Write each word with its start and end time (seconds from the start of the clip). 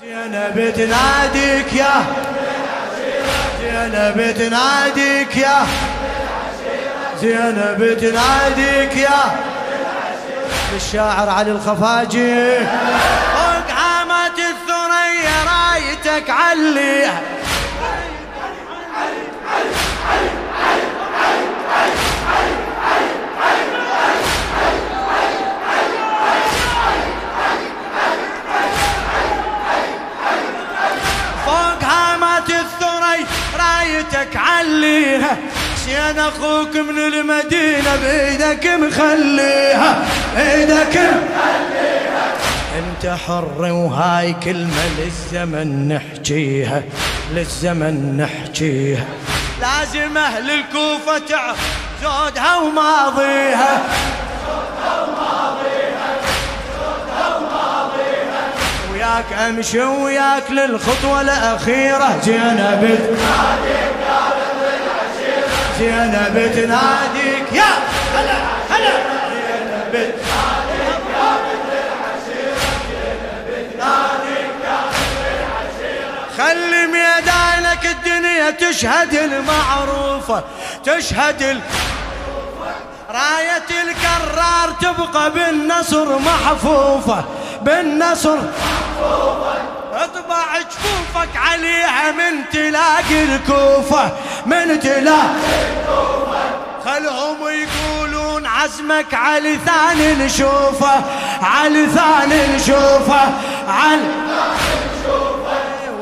زينب 0.00 0.72
تناديك 0.76 1.72
يا. 1.72 2.04
زينب 3.60 4.34
تناديك 4.38 5.36
يا. 5.36 5.66
زينب 7.20 7.96
تناديك 8.00 8.96
يا. 8.96 9.20
الشاعر 10.76 11.28
علي 11.30 11.50
الخفاجي. 11.50 12.56
فوق 13.34 13.76
عامة 13.78 14.36
الثريا 14.52 15.36
رايتك 15.46 16.30
عليها 16.30 17.20
رايتك 33.96 34.36
عليها. 34.36 35.36
حسين 35.74 36.18
أخوك 36.18 36.76
من 36.76 36.98
المدينة 36.98 37.96
بايدك 38.02 38.66
مخليها. 38.66 40.04
إيدك 40.38 40.96
مخليها. 40.96 42.32
أنت 42.78 43.16
حر 43.26 43.62
وهاي 43.62 44.32
كلمة 44.44 44.84
للزمن 44.98 45.88
نحكيها. 45.88 46.82
للزمن 47.34 48.16
نحكيها. 48.16 49.04
لازم 49.60 50.16
أهل 50.16 50.50
الكوفة 50.50 51.18
تعرف 51.18 51.58
زودها 52.02 52.56
وماضيها. 52.56 53.82
وياك 58.92 59.32
أمشي 59.48 59.80
وياك 59.80 60.50
للخطوة 60.50 61.20
الأخيرة. 61.20 62.20
زينب 62.24 62.98
زينب 65.78 66.52
تناديك 66.54 67.52
يا 67.52 67.72
هلا 68.14 68.38
هلا. 68.70 68.92
زينب 69.30 70.14
خلي 76.38 76.86
ميدانك 76.86 77.86
الدنيا 77.86 78.50
تشهد 78.50 79.14
المعروفة 79.14 80.44
تشهد 80.84 81.42
ال... 81.42 81.60
راية 83.10 83.82
الكرار 83.82 84.70
تبقى 84.80 85.30
بالنصر 85.30 86.18
محفوفة 86.18 87.24
بالنصر 87.62 88.38
اطبع 89.92 90.44
جفوفك 91.16 91.36
عليها 91.36 92.12
من 92.12 92.50
تلاقي 92.52 93.24
الكوفة 93.24 94.12
من 94.46 94.80
تلاقي 94.80 95.56
الكوفة. 95.62 96.42
خلهم 96.84 97.36
يقولون 97.40 98.46
عزمك 98.46 99.14
علي 99.14 99.58
ثاني 99.66 100.14
نشوفه 100.14 101.04
علي 101.42 101.86
ثاني 101.86 102.56
نشوفه 102.56 103.32
علي 103.68 104.00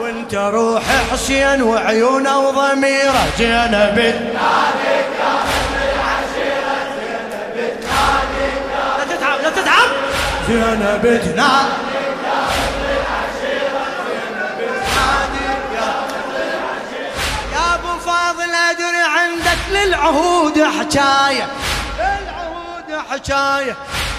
وانت 0.01 0.35
روح 0.35 0.83
حسين 1.13 1.63
وعيونه 1.63 2.39
وضميره. 2.39 3.27
جنبت 3.39 4.35
لا 8.99 9.05
تتعب 9.17 9.41
لا 9.43 9.51
تتعب 9.51 9.89
يا 10.49 11.94
للعهود 19.71 20.63
حكاية 20.63 21.47
للعهود 21.99 23.05
حكاية. 23.11 23.77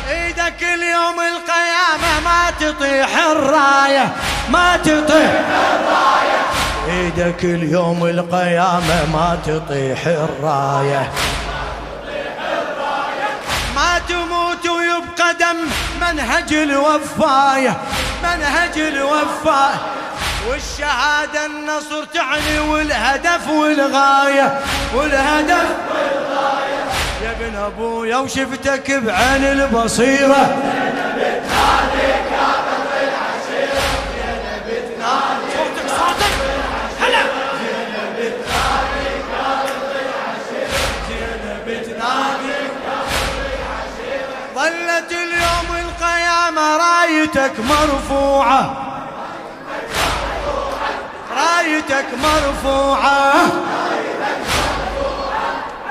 إيدك 0.09 0.63
اليوم 0.63 1.19
القيامة 1.19 2.19
ما 2.25 2.51
تطيح 2.59 3.17
الراية 3.17 4.15
ما 4.49 4.77
تطيح 4.77 5.31
الراية. 5.71 6.41
إيدك 6.89 7.43
اليوم 7.43 8.05
القيامة 8.05 9.05
ما 9.13 9.37
تطيح 9.45 10.07
الراية. 10.07 11.11
ما 13.75 14.01
تموت 14.09 14.69
ويبقى 14.69 15.33
دم 15.39 15.57
منهج 16.01 16.53
الوفاية 16.53 17.77
منهج 18.23 18.77
الوفاية. 18.77 19.79
والشهادة 20.49 21.45
النصر 21.45 22.03
تعني 22.13 22.59
والهدف 22.59 23.47
والغاية 23.49 24.59
والهدف 24.95 25.67
والغاية. 25.89 26.85
يا 27.23 27.31
ابن 27.31 27.55
أبويا 27.55 28.17
وشفتك 28.17 28.91
بعين 28.91 29.43
البصيرة. 29.43 30.57
صوتك 35.53 35.87
صوتك 35.89 36.33
هلا 37.01 37.23
ظلت 44.55 45.11
اليوم 45.11 45.69
القيامة 45.85 46.77
رأيتك 46.77 47.59
مرفوعة. 47.59 48.84
رايتك 51.89 52.05
مرفوعة. 52.23 53.33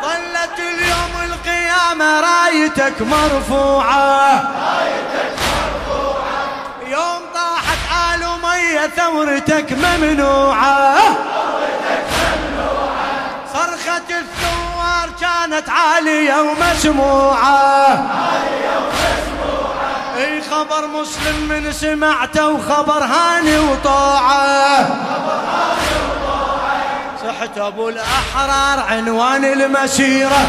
ظلت 0.03 0.59
اليوم 0.59 1.15
القيامة 1.25 2.21
رايتك 2.21 3.03
مرفوعة. 3.03 4.43
يوم 6.87 7.23
طاحت 7.35 7.79
آل 8.15 8.27
مية 8.43 8.87
ثورتك 8.97 9.73
ممنوعة. 9.73 10.97
صرخة 13.53 14.09
الثوار 14.11 15.09
كانت 15.21 15.69
عالية 15.69 16.35
ومسموعة. 16.41 17.99
أي 20.17 20.43
خبر 20.43 20.87
مسلم 20.87 21.49
من 21.49 21.73
سمعته 21.73 22.49
وخبر 22.49 23.05
هاني 23.05 23.59
وطاعة. 23.59 24.87
صحت 27.45 27.59
ابو 27.59 27.89
الاحرار 27.89 28.81
عنوان 28.89 29.45
المسيرة 29.45 30.47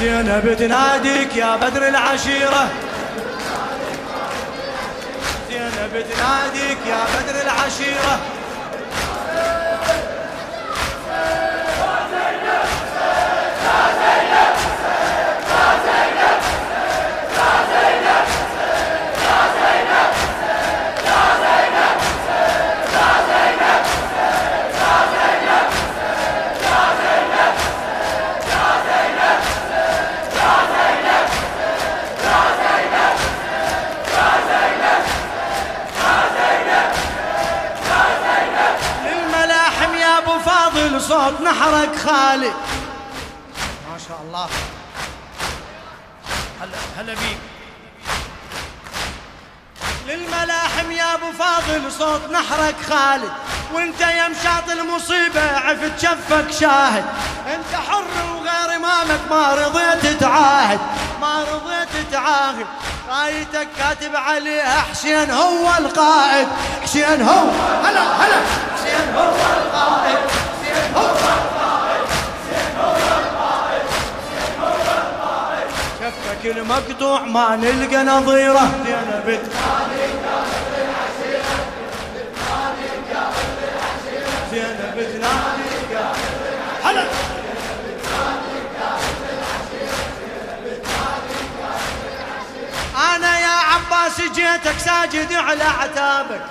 زينب 0.00 0.56
تناديك 0.58 1.36
يا 1.36 1.56
بدر 1.56 1.88
العشيرة. 1.88 2.68
زينب 5.50 6.04
تناديك 6.10 6.78
يا 6.86 7.04
بدر 7.14 7.42
العشيرة 7.42 8.18
للملاحم 39.04 39.94
يا 39.94 40.18
ابو 40.18 40.38
فاضل 40.38 41.00
صوت 41.12 41.40
نحرك 41.40 41.96
خالي. 42.04 42.52
ما 43.92 43.98
شاء 44.08 44.20
الله. 44.22 44.48
هلا 46.60 46.78
هلا 46.98 47.14
بيك. 47.14 47.38
للملاحم 50.06 50.90
يا 50.90 51.14
أبو 51.14 51.32
فاضل 51.32 51.92
صوت 51.92 52.30
نحرك 52.30 52.74
خالد 52.88 53.32
وأنت 53.74 54.00
يا 54.00 54.28
مشاط 54.28 54.70
المصيبة 54.70 55.56
عفت 55.56 55.98
شفك 55.98 56.50
شاهد. 56.60 57.04
أنت 57.46 57.74
حر 57.88 58.04
وغير 58.34 58.76
إمامك 58.76 59.20
ما 59.30 59.54
رضيت 59.54 60.20
تعاهد. 60.20 60.80
ما 61.20 61.44
رضيت 61.52 62.12
تعاهد. 62.12 62.66
رايتك 63.08 63.68
كاتب 63.78 64.16
عليها 64.16 64.80
حسين 64.90 65.30
هو 65.30 65.74
القائد. 65.78 66.48
حسين 66.82 67.22
هو 67.22 67.50
هلا 67.84 68.02
هلا. 68.02 68.40
حسين 68.76 69.14
هو 69.16 69.34
القائد. 69.62 70.51
فكل 76.28 76.62
مقطوع 76.64 77.20
ما 77.20 77.56
نلقى 77.56 78.04
نظيره. 78.04 78.70
زينب 78.84 79.38
زينب 84.50 84.94
تنادي 84.94 85.68
هلا 86.84 87.04
أنا 93.16 93.38
يا 93.38 93.46
عباس 93.46 94.20
جيتك 94.20 94.78
ساجد 94.78 95.32
على 95.32 95.64
عتابك. 95.64 96.42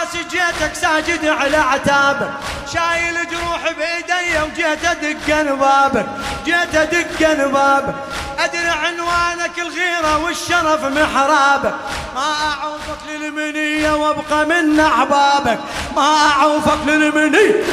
يا 0.00 0.06
عباس 0.06 0.16
جيتك 0.16 0.74
ساجد 0.74 1.26
على 1.26 1.56
عتابك 1.56 2.30
شايل 2.72 3.14
جروح 3.30 3.72
بايدي 3.78 4.42
وجيت 4.42 4.84
أدق 4.84 5.54
بابك 5.54 6.06
جيت 6.44 6.74
أدق 6.74 7.46
بابك 7.46 7.94
أدري 8.38 8.68
عنوانك 8.68 9.58
الغيرة 9.58 10.24
والشرف 10.24 10.84
محرابك 10.84 11.74
ما 12.14 12.32
أعوفك 12.50 12.98
للمنية 13.08 13.92
وأبقى 13.92 14.46
من 14.46 14.80
أحبابك. 14.80 15.58
ما 15.96 16.16
أعوفك 16.16 16.78
للمنية 16.86 17.64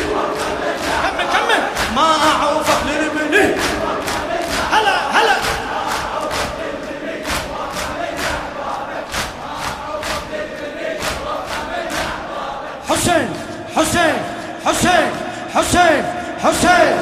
حسين 15.87 16.03
حسين. 16.43 16.97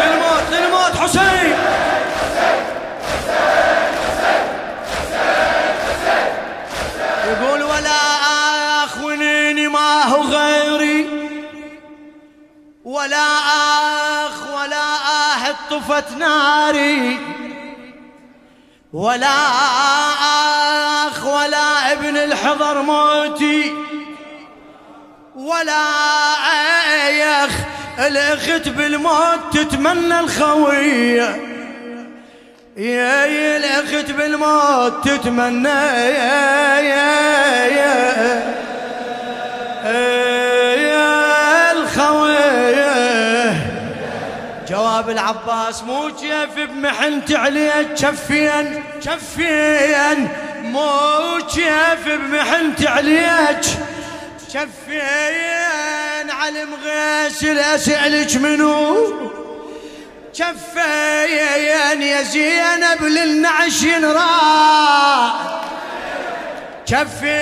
للموت 0.00 0.44
للموت 0.52 0.96
حسين 1.02 1.54
يقول 7.28 7.62
ولا 7.62 7.98
ما 9.68 10.02
هو 10.04 10.22
غيري. 10.22 11.06
ولا 12.84 13.28
أخ 14.26 14.54
ولا 14.54 14.86
أهد 15.34 15.56
طفت 15.70 16.10
ناري. 16.18 17.37
ولا 18.92 19.26
أخ 21.08 21.26
ولا 21.26 21.92
ابن 21.92 22.16
الحضر 22.16 22.82
موتي 22.82 23.74
ولا 25.36 25.84
أيخ 27.06 27.50
الأخت 27.98 28.68
بالموت 28.68 29.38
تتمنى 29.52 30.20
الخوية. 30.20 31.40
يا 32.76 33.24
يا 33.26 33.56
الأخت 33.56 34.10
بالموت 34.10 35.08
تتمنى 35.08 35.68
يا 35.68 36.80
يا 36.80 37.66
يا. 37.66 38.54
يا 39.84 40.37
جواب 44.98 45.10
العباس 45.10 45.82
مو 45.82 46.10
كيف 46.20 46.54
بمحنت 46.70 47.32
عليك 47.32 47.94
شفين 47.94 48.82
شفين. 49.00 50.28
مو 50.62 50.90
كيف 51.54 52.08
بمحنت 52.08 52.86
عليك 52.86 53.64
شفين. 54.48 56.30
علم 56.30 56.68
غسل 56.84 57.58
اسالك 57.58 58.36
منو؟ 58.36 58.96
شفين 60.32 62.02
يا 62.02 62.22
زينب 62.22 63.02
للنعش 63.02 63.82
ينراد 63.82 65.32
شفين 66.86 67.38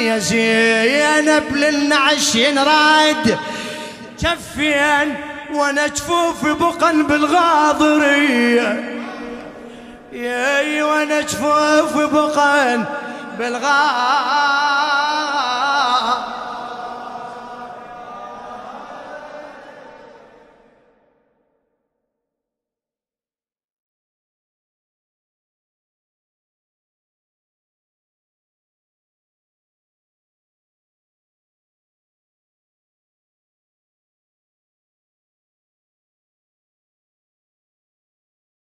يا 0.00 0.18
زينب 0.18 1.56
للنعش 1.56 2.34
ينراد 2.34 3.38
شفين 4.22 5.14
وأنا 5.54 5.86
جفوف 5.86 6.46
بقن 6.46 7.02
بالغاضرية. 7.06 8.98
ياي 10.12 10.82
وأنا 10.82 11.20
جفوف 11.20 11.96
بقن 11.96 12.84
بالغاضرية. 13.38 14.71